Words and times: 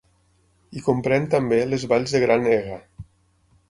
I 0.79 0.83
comprèn 0.87 1.29
també 1.35 1.61
les 1.69 1.87
valls 1.95 2.19
de 2.19 2.25
Gran 2.27 2.53
Ega. 2.59 2.85